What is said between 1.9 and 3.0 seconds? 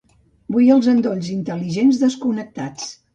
desconnectats.